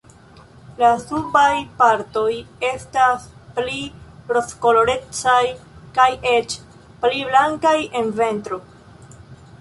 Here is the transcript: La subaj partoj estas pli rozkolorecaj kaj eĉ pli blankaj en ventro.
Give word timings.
La 0.83 0.87
subaj 1.01 1.51
partoj 1.81 2.31
estas 2.69 3.27
pli 3.59 3.83
rozkolorecaj 4.37 5.43
kaj 5.99 6.09
eĉ 6.33 6.57
pli 7.05 7.25
blankaj 7.31 7.79
en 8.01 8.15
ventro. 8.25 8.61